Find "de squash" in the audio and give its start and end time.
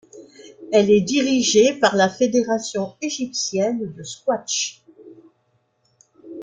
3.93-4.81